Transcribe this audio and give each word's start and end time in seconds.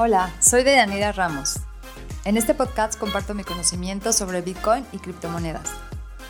Hola, 0.00 0.32
soy 0.38 0.62
Deyanira 0.62 1.10
Ramos. 1.10 1.56
En 2.24 2.36
este 2.36 2.54
podcast 2.54 2.96
comparto 2.96 3.34
mi 3.34 3.42
conocimiento 3.42 4.12
sobre 4.12 4.42
Bitcoin 4.42 4.86
y 4.92 4.98
criptomonedas. 4.98 5.72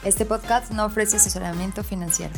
Este 0.03 0.25
podcast 0.25 0.73
no 0.73 0.87
ofrece 0.87 1.19
asesoramiento 1.19 1.85
financiero. 1.85 2.33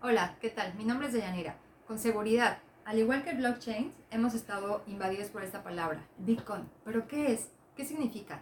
Hola, 0.00 0.34
¿qué 0.40 0.48
tal? 0.48 0.72
Mi 0.76 0.84
nombre 0.84 1.08
es 1.08 1.12
Deyanira. 1.12 1.56
Con 1.86 1.98
seguridad, 1.98 2.56
al 2.86 2.98
igual 2.98 3.22
que 3.22 3.34
blockchain, 3.34 3.92
hemos 4.10 4.32
estado 4.32 4.82
invadidos 4.86 5.28
por 5.28 5.44
esta 5.44 5.62
palabra, 5.62 6.02
Bitcoin. 6.16 6.70
¿Pero 6.86 7.06
qué 7.06 7.34
es? 7.34 7.48
¿Qué 7.76 7.84
significa? 7.84 8.40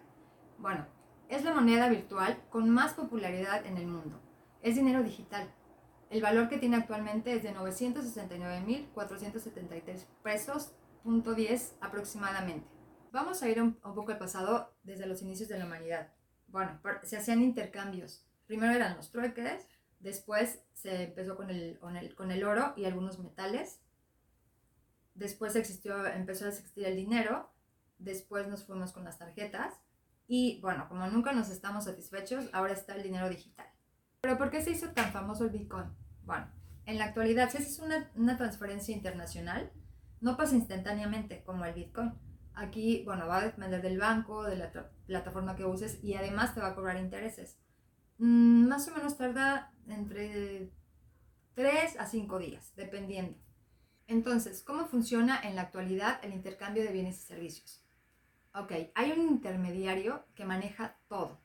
Bueno, 0.58 0.86
es 1.28 1.42
la 1.42 1.52
moneda 1.52 1.88
virtual 1.88 2.38
con 2.48 2.70
más 2.70 2.92
popularidad 2.92 3.66
en 3.66 3.76
el 3.76 3.88
mundo. 3.88 4.20
Es 4.62 4.76
dinero 4.76 5.02
digital. 5.02 5.50
El 6.10 6.20
valor 6.22 6.48
que 6.48 6.58
tiene 6.58 6.76
actualmente 6.76 7.32
es 7.32 7.44
de 7.44 7.54
969.473 7.54 10.06
pesos, 10.24 10.72
punto 11.04 11.34
10 11.34 11.76
aproximadamente. 11.80 12.66
Vamos 13.12 13.44
a 13.44 13.48
ir 13.48 13.62
un, 13.62 13.74
poco 13.74 14.10
al 14.10 14.18
pasado 14.18 14.74
desde 14.82 15.06
los 15.06 15.22
inicios 15.22 15.48
de 15.48 15.56
la 15.56 15.66
humanidad. 15.66 16.12
Bueno, 16.48 16.80
se 17.04 17.16
hacían 17.16 17.42
intercambios. 17.42 18.26
Primero 18.48 18.74
eran 18.74 18.96
los 18.96 19.12
trueques, 19.12 19.68
después 20.00 20.64
se 20.74 21.04
empezó 21.04 21.36
con 21.36 21.48
el, 21.48 21.78
con 21.78 21.96
el, 21.96 22.16
con 22.16 22.32
el 22.32 22.42
oro 22.42 22.74
y 22.76 22.86
algunos 22.86 23.20
metales. 23.20 23.80
Después 25.14 25.54
existió, 25.54 26.04
empezó 26.06 26.46
a 26.46 26.48
existir 26.48 26.86
el 26.86 26.96
dinero. 26.96 27.52
Después 27.98 28.48
nos 28.48 28.64
fuimos 28.64 28.92
con 28.92 29.04
las 29.04 29.16
tarjetas. 29.16 29.74
Y 30.26 30.60
bueno, 30.60 30.88
como 30.88 31.06
nunca 31.06 31.32
nos 31.32 31.50
estamos 31.50 31.84
satisfechos, 31.84 32.50
ahora 32.52 32.72
está 32.72 32.96
el 32.96 33.04
dinero 33.04 33.28
digital. 33.28 33.70
Pero 34.20 34.36
¿por 34.36 34.50
qué 34.50 34.62
se 34.62 34.70
hizo 34.70 34.90
tan 34.90 35.12
famoso 35.12 35.44
el 35.44 35.50
Bitcoin? 35.50 35.86
Bueno, 36.24 36.46
en 36.86 36.98
la 36.98 37.06
actualidad, 37.06 37.50
si 37.50 37.80
una, 37.80 38.10
una 38.14 38.36
transferencia 38.36 38.94
internacional, 38.94 39.72
no 40.20 40.36
pasa 40.36 40.54
instantáneamente 40.54 41.42
como 41.44 41.64
el 41.64 41.74
Bitcoin. 41.74 42.12
Aquí, 42.54 43.02
bueno, 43.04 43.26
va 43.26 43.38
a 43.38 43.44
depender 43.44 43.80
del 43.80 43.98
banco, 43.98 44.44
de 44.44 44.56
la 44.56 44.70
plataforma 45.06 45.56
que 45.56 45.64
uses 45.64 46.02
y 46.02 46.14
además 46.14 46.54
te 46.54 46.60
va 46.60 46.68
a 46.68 46.74
cobrar 46.74 46.98
intereses. 46.98 47.58
Mm, 48.18 48.68
más 48.68 48.86
o 48.88 48.94
menos 48.94 49.16
tarda 49.16 49.72
entre 49.88 50.70
3 51.54 51.98
a 51.98 52.06
5 52.06 52.38
días, 52.38 52.74
dependiendo. 52.76 53.38
Entonces, 54.06 54.62
¿cómo 54.62 54.86
funciona 54.86 55.40
en 55.42 55.56
la 55.56 55.62
actualidad 55.62 56.22
el 56.22 56.34
intercambio 56.34 56.82
de 56.82 56.92
bienes 56.92 57.18
y 57.22 57.26
servicios? 57.26 57.82
Ok, 58.54 58.72
hay 58.94 59.12
un 59.12 59.20
intermediario 59.22 60.26
que 60.34 60.44
maneja 60.44 60.98
todo. 61.08 61.40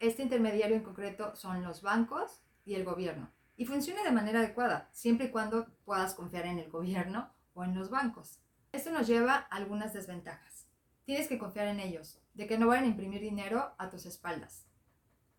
Este 0.00 0.22
intermediario 0.22 0.76
en 0.76 0.84
concreto 0.84 1.34
son 1.34 1.62
los 1.64 1.82
bancos 1.82 2.40
y 2.64 2.74
el 2.74 2.84
gobierno. 2.84 3.32
Y 3.56 3.66
funciona 3.66 4.04
de 4.04 4.12
manera 4.12 4.38
adecuada, 4.38 4.88
siempre 4.92 5.26
y 5.26 5.30
cuando 5.30 5.66
puedas 5.84 6.14
confiar 6.14 6.46
en 6.46 6.60
el 6.60 6.70
gobierno 6.70 7.32
o 7.54 7.64
en 7.64 7.74
los 7.74 7.90
bancos. 7.90 8.38
Esto 8.70 8.92
nos 8.92 9.08
lleva 9.08 9.34
a 9.34 9.56
algunas 9.56 9.92
desventajas. 9.92 10.68
Tienes 11.04 11.26
que 11.26 11.38
confiar 11.38 11.66
en 11.66 11.80
ellos, 11.80 12.20
de 12.34 12.46
que 12.46 12.58
no 12.58 12.68
vayan 12.68 12.84
a 12.84 12.88
imprimir 12.88 13.20
dinero 13.20 13.74
a 13.78 13.90
tus 13.90 14.06
espaldas. 14.06 14.66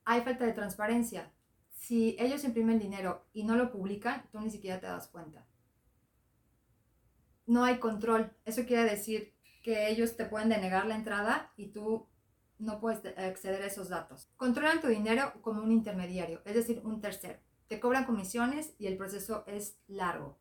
Hay 0.04 0.22
falta 0.22 0.46
de 0.46 0.52
transparencia. 0.52 1.32
Si 1.70 2.18
ellos 2.20 2.44
imprimen 2.44 2.80
dinero 2.80 3.26
y 3.32 3.44
no 3.46 3.56
lo 3.56 3.72
publican, 3.72 4.28
tú 4.32 4.42
ni 4.42 4.50
siquiera 4.50 4.82
te 4.82 4.88
das 4.88 5.08
cuenta. 5.08 5.46
No 7.46 7.64
hay 7.64 7.78
control. 7.78 8.36
Eso 8.44 8.66
quiere 8.66 8.84
decir 8.84 9.34
que 9.64 9.90
ellos 9.90 10.18
te 10.18 10.26
pueden 10.26 10.50
denegar 10.50 10.86
la 10.86 10.96
entrada 10.96 11.54
y 11.56 11.68
tú 11.68 12.10
no 12.60 12.80
puedes 12.80 13.04
acceder 13.18 13.62
a 13.62 13.66
esos 13.66 13.90
datos. 13.90 14.30
Controlan 14.38 14.82
tu 14.82 14.88
dinero 14.88 15.34
como 15.42 15.64
un 15.64 15.72
intermediario, 15.72 16.42
es 16.46 16.54
decir, 16.54 16.82
un 16.84 17.02
tercero. 17.02 17.40
Te 17.68 17.80
cobran 17.80 18.06
comisiones 18.06 18.74
y 18.78 18.88
el 18.88 18.98
proceso 18.98 19.44
es 19.48 19.78
largo. 19.88 20.38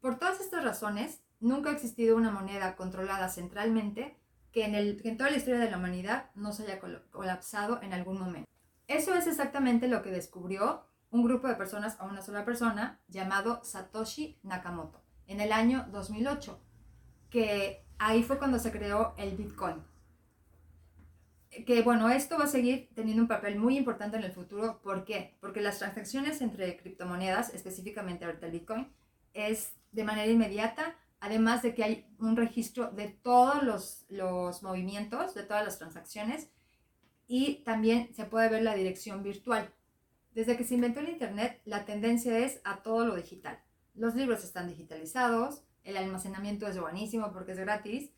Por 0.00 0.18
todas 0.18 0.40
estas 0.40 0.64
razones, 0.64 1.22
nunca 1.40 1.70
ha 1.70 1.72
existido 1.72 2.16
una 2.16 2.30
moneda 2.30 2.76
controlada 2.76 3.28
centralmente 3.28 4.16
que 4.52 4.64
en, 4.64 5.16
toda 5.16 5.30
la 5.30 5.36
historia 5.36 5.60
de 5.60 5.70
la 5.70 5.78
humanidad 5.78 6.30
no 6.34 6.52
se 6.52 6.64
haya 6.64 6.80
colapsado 7.10 7.80
en 7.82 7.92
algún 7.92 8.18
momento. 8.18 8.50
Eso 8.88 9.14
es 9.14 9.26
exactamente 9.26 9.88
lo 9.88 10.02
que 10.02 10.10
descubrió 10.10 10.84
un 11.10 11.24
grupo 11.24 11.48
de 11.48 11.54
personas 11.54 11.96
a 12.00 12.04
una 12.04 12.22
sola 12.22 12.44
persona 12.44 13.00
llamado 13.08 13.62
Satoshi 13.62 14.38
Nakamoto 14.42 15.02
en 15.26 15.40
el 15.40 15.52
año 15.52 15.86
2008, 15.92 16.60
que 17.30 17.86
ahí 17.98 18.24
fue 18.24 18.38
cuando 18.38 18.58
se 18.58 18.72
creó 18.72 19.14
el 19.16 19.36
Bitcoin. 19.36 19.76
Que 21.50 21.82
bueno, 21.82 22.08
esto 22.10 22.38
va 22.38 22.44
a 22.44 22.48
seguir 22.48 22.90
teniendo 22.94 23.22
un 23.22 23.28
papel 23.28 23.58
muy 23.58 23.76
importante 23.76 24.16
en 24.16 24.24
el 24.24 24.32
futuro. 24.32 24.80
¿Por 24.82 25.04
qué? 25.04 25.36
Porque 25.40 25.60
las 25.60 25.78
transacciones 25.78 26.40
entre 26.40 26.76
criptomonedas, 26.76 27.52
específicamente 27.54 28.24
ahorita 28.24 28.46
el 28.46 28.52
Bitcoin, 28.52 28.92
es 29.34 29.72
de 29.90 30.04
manera 30.04 30.30
inmediata, 30.30 30.96
además 31.18 31.62
de 31.62 31.74
que 31.74 31.84
hay 31.84 32.06
un 32.18 32.36
registro 32.36 32.90
de 32.92 33.08
todos 33.08 33.62
los, 33.62 34.04
los 34.08 34.62
movimientos, 34.62 35.34
de 35.34 35.42
todas 35.42 35.64
las 35.64 35.78
transacciones, 35.78 36.48
y 37.26 37.62
también 37.64 38.12
se 38.14 38.24
puede 38.24 38.48
ver 38.48 38.62
la 38.62 38.74
dirección 38.74 39.22
virtual. 39.22 39.72
Desde 40.32 40.56
que 40.56 40.64
se 40.64 40.74
inventó 40.74 41.00
el 41.00 41.08
Internet, 41.08 41.60
la 41.64 41.84
tendencia 41.84 42.38
es 42.38 42.60
a 42.64 42.82
todo 42.82 43.04
lo 43.04 43.16
digital. 43.16 43.60
Los 43.94 44.14
libros 44.14 44.44
están 44.44 44.68
digitalizados, 44.68 45.64
el 45.84 45.96
almacenamiento 45.96 46.66
es 46.66 46.78
buenísimo 46.78 47.32
porque 47.32 47.52
es 47.52 47.58
gratis 47.58 48.10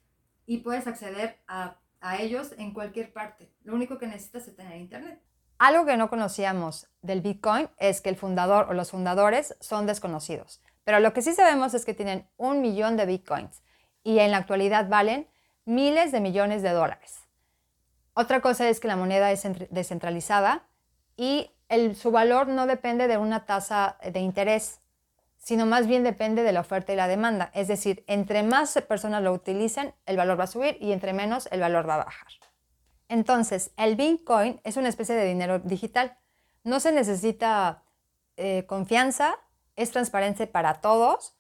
y 0.47 0.59
puedes 0.59 0.87
acceder 0.87 1.39
a, 1.47 1.79
ellos 2.11 2.53
en 2.59 2.73
cualquier 2.73 3.13
parte. 3.13 3.53
Lo 3.63 3.75
único 3.75 3.99
que 3.99 4.07
necesitas 4.07 4.49
es 4.49 4.57
tener 4.57 4.77
internet. 4.79 5.23
Algo 5.59 5.87
que 5.87 5.97
no 5.97 6.11
conocíamos 6.11 6.89
del 7.03 7.21
Bitcoin 7.21 7.69
es 7.79 8.01
que 8.01 8.09
el 8.09 8.17
fundador 8.17 8.67
o 8.69 8.75
los 8.75 8.91
fundadores 8.91 9.57
son 9.61 9.87
desconocidos. 9.87 10.61
Pero 10.85 10.99
lo 10.99 11.13
que 11.13 11.23
sí 11.23 11.33
sabemos 11.33 11.75
es 11.75 11.85
que 11.85 11.95
tienen 11.95 12.29
un 12.37 12.61
millón 12.61 12.97
de 12.97 13.07
Bitcoins 13.07 13.63
y 14.03 14.19
en 14.19 14.33
la 14.33 14.39
actualidad 14.39 14.89
valen 14.89 15.29
miles 15.65 16.11
de 16.11 16.21
millones 16.21 16.63
de 16.63 16.71
dólares. 16.71 17.21
Otra 18.15 18.41
cosa 18.41 18.69
es 18.69 18.81
que 18.81 18.89
la 18.89 18.97
moneda 18.97 19.31
es 19.31 19.47
descentralizada 19.71 20.67
y 21.17 21.51
su 21.95 22.11
valor 22.11 22.49
no 22.49 22.67
depende 22.67 23.07
de 23.07 23.17
una 23.17 23.47
tasa 23.47 23.97
de 24.13 24.21
interés 24.21 24.81
sino 25.43 25.67
más 25.67 25.89
bien 25.89 26.05
depende 26.05 26.45
de 26.45 26.53
la 26.53 26.61
oferta 26.61 26.93
y 26.93 26.97
la 26.97 27.09
demanda. 27.09 27.51
Es 27.53 27.67
decir, 27.67 28.05
entre 28.07 28.45
más 28.45 28.81
personas 28.89 29.23
lo 29.23 29.33
utilicen, 29.33 29.93
el 30.07 30.17
valor 30.17 30.39
va 30.39 30.45
a 30.45 30.47
subir 30.47 30.79
y 30.81 30.93
entre 30.93 31.13
menos, 31.13 31.49
el 31.51 31.61
valor 31.61 31.89
va 31.89 31.95
a 31.95 32.05
bajar. 32.05 32.29
Entonces, 33.09 33.73
el 33.77 33.97
Bitcoin 33.97 34.61
es 34.63 34.77
una 34.77 34.89
especie 34.89 35.17
de 35.17 35.27
dinero 35.27 35.59
digital. 35.59 36.17
No 36.63 36.79
se 36.79 36.93
necesita 36.93 37.83
eh, 38.37 38.67
confianza, 38.67 39.35
es 39.75 39.91
transparente 39.91 40.47
para 40.47 40.75
todos, 40.75 41.35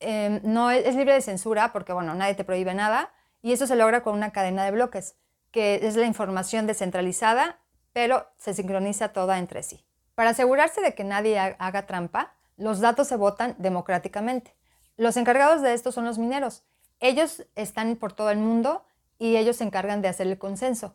em, 0.00 0.40
no 0.42 0.72
es, 0.72 0.84
es, 0.84 0.96
libre 0.96 1.14
de 1.14 1.20
censura 1.20 1.72
porque, 1.72 1.92
bueno, 1.92 2.14
nadie 2.14 2.34
te 2.34 2.44
prohíbe 2.44 2.74
nada 2.74 3.12
y 3.40 3.52
eso 3.52 3.68
se 3.68 3.76
logra 3.76 4.02
con 4.02 4.14
una 4.14 4.32
cadena 4.32 4.64
de 4.64 4.72
bloques, 4.72 5.16
que 5.52 5.76
es 5.86 5.94
la 5.94 6.06
información 6.06 6.66
descentralizada, 6.66 7.60
pero 7.92 8.26
se 8.36 8.52
sincroniza 8.52 9.12
toda 9.12 9.38
entre 9.38 9.62
sí. 9.62 9.86
Para 10.16 10.30
asegurarse 10.30 10.80
de 10.80 10.94
que 10.94 11.04
nadie 11.04 11.38
haga 11.38 11.86
trampa, 11.86 12.34
los 12.58 12.80
datos 12.80 13.08
se 13.08 13.16
votan 13.16 13.54
democráticamente. 13.58 14.54
Los 14.96 15.16
encargados 15.16 15.62
de 15.62 15.72
esto 15.72 15.92
son 15.92 16.04
los 16.04 16.18
mineros. 16.18 16.64
Ellos 17.00 17.46
están 17.54 17.96
por 17.96 18.12
todo 18.12 18.30
el 18.30 18.38
mundo 18.38 18.84
y 19.18 19.36
ellos 19.36 19.56
se 19.56 19.64
encargan 19.64 20.02
de 20.02 20.08
hacer 20.08 20.26
el 20.26 20.38
consenso. 20.38 20.94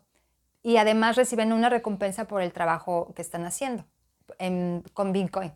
Y 0.62 0.76
además 0.76 1.16
reciben 1.16 1.52
una 1.52 1.70
recompensa 1.70 2.26
por 2.26 2.42
el 2.42 2.52
trabajo 2.52 3.12
que 3.16 3.22
están 3.22 3.44
haciendo 3.44 3.84
con 4.92 5.12
Bitcoin. 5.12 5.52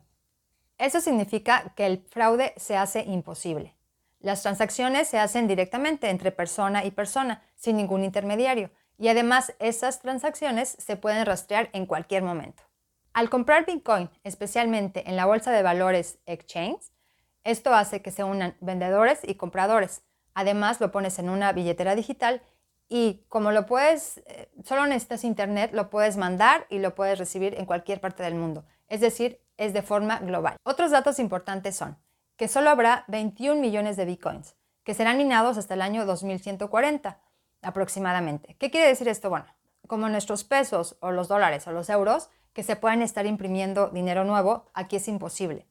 Eso 0.78 1.00
significa 1.00 1.72
que 1.76 1.86
el 1.86 2.04
fraude 2.10 2.54
se 2.56 2.76
hace 2.76 3.02
imposible. 3.02 3.75
Las 4.20 4.42
transacciones 4.42 5.08
se 5.08 5.19
hacen 5.19 5.46
directamente 5.46 6.08
entre 6.08 6.32
persona 6.32 6.84
y 6.84 6.90
persona, 6.90 7.42
sin 7.54 7.76
ningún 7.76 8.04
intermediario. 8.04 8.70
Y 8.98 9.08
además 9.08 9.54
esas 9.58 10.00
transacciones 10.00 10.70
se 10.70 10.96
pueden 10.96 11.25
rastrear 11.25 11.70
en 11.72 11.86
cualquier 11.86 12.22
momento. 12.22 12.67
Al 13.18 13.30
comprar 13.30 13.66
Bitcoin, 13.66 14.10
especialmente 14.22 15.10
en 15.10 15.16
la 15.16 15.26
bolsa 15.26 15.50
de 15.50 15.64
valores 15.64 16.20
Exchange, 16.26 16.93
esto 17.43 17.75
hace 17.75 18.00
que 18.00 18.12
se 18.12 18.22
unan 18.22 18.56
vendedores 18.60 19.19
y 19.25 19.34
compradores. 19.34 20.02
Además, 20.34 20.81
lo 20.81 20.93
pones 20.93 21.19
en 21.19 21.28
una 21.28 21.52
billetera 21.52 21.96
digital 21.96 22.43
y 22.88 23.25
como 23.26 23.50
lo 23.50 23.66
puedes, 23.66 24.19
eh, 24.19 24.52
solo 24.64 24.87
necesitas 24.87 25.25
internet, 25.25 25.72
lo 25.75 25.90
puedes 25.90 26.16
mandar 26.16 26.69
y 26.70 26.78
lo 26.78 26.94
puedes 26.94 27.19
recibir 27.19 27.56
en 27.58 27.66
cualquier 27.66 28.00
parte 28.00 28.22
del 28.22 28.37
mundo. 28.37 28.64
Es 28.87 29.00
decir, 29.00 29.40
es 29.56 29.72
de 29.72 29.82
forma 29.82 30.20
global. 30.20 30.54
Otros 30.62 30.93
datos 30.93 31.19
importantes 31.19 31.75
son 31.75 31.98
que 32.37 32.46
solo 32.46 32.70
habrá 32.70 33.04
21 33.08 33.60
millones 33.60 33.96
de 33.96 34.04
bitcoins, 34.04 34.54
que 34.84 34.94
serán 34.94 35.19
minados 35.19 35.58
hasta 35.58 35.75
el 35.75 35.82
año 35.82 36.06
2140 36.06 37.20
aproximadamente. 37.62 38.54
¿Qué 38.60 38.70
quiere 38.70 38.87
decir 38.87 39.08
esto? 39.08 39.28
Bueno, 39.28 39.46
como 39.88 40.08
nuestros 40.08 40.44
pesos 40.44 40.96
o 41.00 41.11
los 41.11 41.26
dólares 41.26 41.67
o 41.67 41.73
los 41.73 41.90
euros, 41.90 42.31
que 42.52 42.62
se 42.62 42.76
puedan 42.76 43.02
estar 43.02 43.26
imprimiendo 43.26 43.88
dinero 43.88 44.25
nuevo, 44.25 44.67
aquí 44.75 44.96
es 44.96 45.08
imposible. 45.08 45.67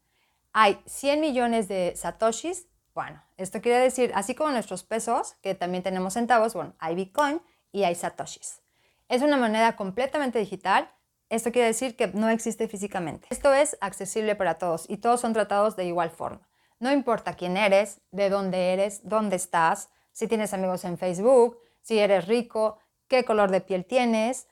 Hay 0.52 0.81
100 0.86 1.22
millones 1.22 1.68
de 1.69 1.94
satoshis, 1.96 2.68
bueno, 2.94 3.24
esto 3.38 3.62
quiere 3.62 3.80
decir, 3.80 4.12
así 4.16 4.36
como 4.36 4.52
nuestros 4.52 4.84
pesos, 4.84 5.36
que 5.42 5.56
también 5.56 5.84
tenemos 5.84 6.16
centavos, 6.16 6.54
bueno, 6.54 6.74
hay 6.80 6.96
Bitcoin 6.96 7.42
y 7.72 7.84
hay 7.84 7.96
satoshis. 7.96 8.62
Es 9.08 9.22
una 9.22 9.38
moneda 9.38 9.75
completamente 9.75 10.40
digital, 10.40 10.92
esto 11.30 11.52
quiere 11.52 11.68
decir 11.68 11.96
que 11.96 12.08
no 12.08 12.30
existe 12.30 12.68
físicamente. 12.68 13.28
Esto 13.30 13.54
es 13.54 13.78
accesible 13.81 14.36
para 14.36 14.58
todos 14.58 14.90
y 14.90 14.98
todos 14.98 15.22
son 15.22 15.34
tratados 15.34 15.75
de 15.75 15.86
igual 15.86 16.10
forma. 16.10 16.48
No 16.80 16.92
importa 16.92 17.34
quién 17.34 17.58
eres, 17.58 18.02
de 18.12 18.30
dónde 18.30 18.74
eres, 18.74 19.02
dónde 19.04 19.36
estás, 19.36 19.90
si 20.12 20.28
tienes 20.28 20.54
amigos 20.54 20.86
en 20.86 20.98
Facebook, 20.98 21.60
si 21.81 22.00
eres 22.00 22.28
rico, 22.28 22.80
qué 23.07 23.25
color 23.25 23.51
de 23.51 23.62
piel 23.62 23.86
tienes. 23.86 24.48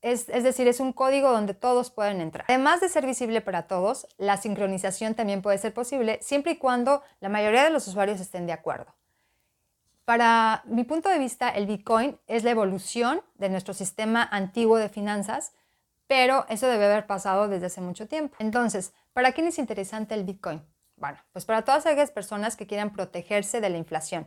Es, 0.00 0.28
es, 0.28 0.42
decir, 0.42 0.66
es 0.66 0.80
un 0.80 0.92
código 0.92 1.30
donde 1.30 1.54
todos 1.54 1.90
pueden 1.90 2.20
entrar. 2.20 2.44
Además 2.48 2.80
de 2.80 2.88
ser 2.88 3.06
visible 3.06 3.40
para 3.40 3.68
todos, 3.68 4.08
la 4.18 4.36
sincronización 4.36 5.14
también 5.14 5.42
puede 5.42 5.58
ser 5.58 5.72
posible 5.72 6.18
siempre 6.22 6.52
y 6.52 6.56
cuando 6.58 7.02
la 7.20 7.28
mayoría 7.28 7.62
de 7.62 7.70
los 7.70 7.86
usuarios 7.86 8.20
estén 8.20 8.46
de 8.46 8.52
acuerdo. 8.52 8.92
Para 10.04 10.62
mi 10.66 10.82
punto 10.82 11.08
de 11.08 11.18
vista, 11.18 11.48
el 11.48 11.66
Bitcoin 11.66 12.18
es 12.26 12.42
la 12.42 12.50
evolución 12.50 13.22
de 13.36 13.48
nuestro 13.48 13.72
sistema 13.72 14.28
antiguo 14.30 14.76
de 14.76 14.88
finanzas, 14.88 15.52
pero 16.08 16.44
eso 16.48 16.66
debe 16.66 16.86
haber 16.86 17.06
pasado 17.06 17.46
desde 17.46 17.66
hace 17.66 17.80
mucho 17.80 18.08
tiempo. 18.08 18.34
Entonces, 18.40 18.92
¿para 19.12 19.32
quién 19.32 19.46
es 19.46 19.58
interesante 19.58 20.14
el 20.14 20.24
Bitcoin? 20.24 20.60
Bueno, 20.96 21.18
pues 21.32 21.44
para 21.44 21.62
todas 21.62 21.86
aquellas 21.86 22.10
personas 22.10 22.56
que 22.56 22.66
quieran 22.66 22.92
protegerse 22.92 23.60
de 23.60 23.70
la 23.70 23.78
inflación, 23.78 24.26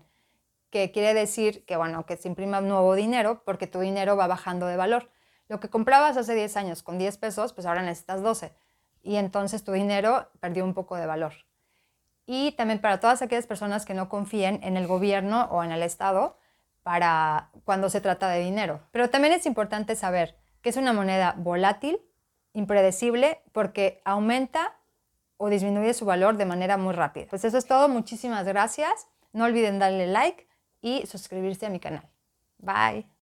que 0.69 0.91
quiere 0.91 1.13
decir 1.13 1.65
que, 1.65 1.77
bueno, 1.77 2.05
que 2.05 2.17
se 2.17 2.27
imprima 2.27 2.61
nuevo 2.61 2.95
dinero 2.95 3.43
porque 3.45 3.67
tu 3.67 3.79
dinero 3.79 4.17
va 4.17 4.27
bajando 4.27 4.67
de 4.67 4.77
valor. 4.77 5.09
Lo 5.47 5.59
que 5.59 5.69
comprabas 5.69 6.17
hace 6.17 6.35
10 6.35 6.57
años 6.57 6.83
con 6.83 6.97
10 6.97 7.17
pesos, 7.17 7.53
pues 7.53 7.67
ahora 7.67 7.81
necesitas 7.81 8.21
12 8.21 8.53
y 9.03 9.17
entonces 9.17 9.63
tu 9.63 9.71
dinero 9.71 10.29
perdió 10.39 10.65
un 10.65 10.73
poco 10.73 10.95
de 10.95 11.05
valor 11.05 11.33
y 12.25 12.53
también 12.53 12.79
para 12.79 12.99
todas 12.99 13.21
aquellas 13.21 13.47
personas 13.47 13.85
que 13.85 13.93
no 13.93 14.09
confíen 14.09 14.59
en 14.63 14.77
el 14.77 14.87
gobierno 14.87 15.47
o 15.51 15.63
en 15.63 15.71
el 15.71 15.83
Estado 15.83 16.37
para 16.83 17.49
cuando 17.63 17.89
se 17.89 18.01
trata 18.01 18.29
de 18.29 18.41
dinero. 18.41 18.81
Pero 18.91 19.09
también 19.09 19.33
es 19.33 19.45
importante 19.45 19.95
saber 19.95 20.37
que 20.61 20.69
es 20.69 20.77
una 20.77 20.93
moneda 20.93 21.35
volátil, 21.37 21.99
impredecible, 22.53 23.41
porque 23.51 24.01
aumenta 24.05 24.75
o 25.37 25.49
disminuye 25.49 25.93
su 25.93 26.05
valor 26.05 26.37
de 26.37 26.45
manera 26.45 26.77
muy 26.77 26.93
rápida. 26.93 27.27
Pues 27.29 27.45
eso 27.45 27.57
es 27.57 27.65
todo, 27.65 27.89
muchísimas 27.89 28.45
gracias. 28.45 29.07
No 29.33 29.45
olviden 29.45 29.79
darle 29.79 30.07
like 30.07 30.47
y 30.85 31.05
suscribirse 31.07 31.65
a 31.65 31.69
mi 31.71 31.79
canal. 31.79 32.07
Bye. 32.59 33.14